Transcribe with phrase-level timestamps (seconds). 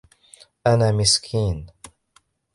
[0.67, 1.67] أنا مسكين.